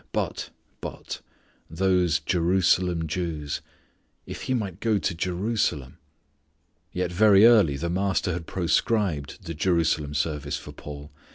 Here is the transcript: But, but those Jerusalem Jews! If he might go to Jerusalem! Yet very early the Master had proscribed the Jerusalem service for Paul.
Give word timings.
But, 0.13 0.49
but 0.81 1.21
those 1.69 2.19
Jerusalem 2.19 3.05
Jews! 3.07 3.61
If 4.25 4.41
he 4.41 4.55
might 4.55 4.79
go 4.79 4.97
to 4.97 5.13
Jerusalem! 5.13 5.99
Yet 6.91 7.11
very 7.11 7.45
early 7.45 7.77
the 7.77 7.87
Master 7.91 8.33
had 8.33 8.47
proscribed 8.47 9.45
the 9.45 9.53
Jerusalem 9.53 10.15
service 10.15 10.57
for 10.57 10.71
Paul. 10.71 11.11